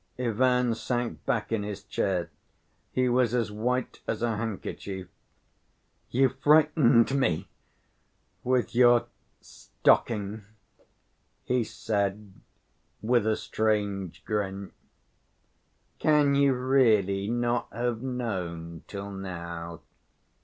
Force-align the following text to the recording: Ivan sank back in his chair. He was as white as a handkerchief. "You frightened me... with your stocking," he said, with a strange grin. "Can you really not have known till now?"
Ivan 0.17 0.73
sank 0.73 1.23
back 1.27 1.51
in 1.51 1.61
his 1.61 1.83
chair. 1.83 2.31
He 2.91 3.07
was 3.07 3.35
as 3.35 3.51
white 3.51 3.99
as 4.07 4.23
a 4.23 4.35
handkerchief. 4.35 5.07
"You 6.09 6.27
frightened 6.29 7.13
me... 7.13 7.47
with 8.43 8.73
your 8.73 9.05
stocking," 9.41 10.43
he 11.43 11.63
said, 11.63 12.33
with 13.03 13.27
a 13.27 13.35
strange 13.35 14.25
grin. 14.25 14.71
"Can 15.99 16.33
you 16.33 16.55
really 16.55 17.29
not 17.29 17.67
have 17.71 18.01
known 18.01 18.83
till 18.87 19.11
now?" 19.11 19.81